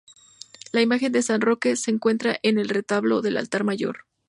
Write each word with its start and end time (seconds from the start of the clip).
La 0.71 0.81
imagen 0.81 1.11
de 1.11 1.21
San 1.21 1.41
Roque 1.41 1.75
se 1.75 1.91
encuentra 1.91 2.35
en 2.41 2.57
el 2.57 2.69
retablo 2.69 3.21
del 3.21 3.37
altar 3.37 3.63
mayor. 3.63 4.07